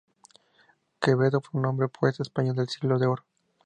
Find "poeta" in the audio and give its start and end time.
1.87-2.23